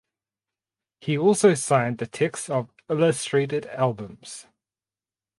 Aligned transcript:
He 0.99 1.15
also 1.15 1.53
signed 1.53 1.99
the 1.99 2.07
text 2.07 2.49
of 2.49 2.71
illustrated 2.89 3.67
albums. 3.67 4.47